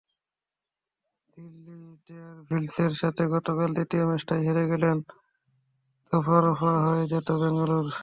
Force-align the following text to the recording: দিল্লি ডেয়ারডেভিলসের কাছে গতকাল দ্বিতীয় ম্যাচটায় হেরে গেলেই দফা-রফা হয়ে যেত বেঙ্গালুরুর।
দিল্লি 1.33 1.77
ডেয়ারডেভিলসের 2.05 2.93
কাছে 3.01 3.23
গতকাল 3.33 3.69
দ্বিতীয় 3.73 4.03
ম্যাচটায় 4.05 4.43
হেরে 4.45 4.63
গেলেই 4.71 4.97
দফা-রফা 6.13 6.71
হয়ে 6.85 7.03
যেত 7.11 7.27
বেঙ্গালুরুর। 7.41 7.91